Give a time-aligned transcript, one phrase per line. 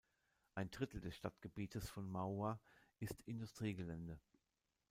[0.55, 2.59] Ein Drittel des Stadtgebietes von Mauá
[2.99, 4.19] ist Industriegelände.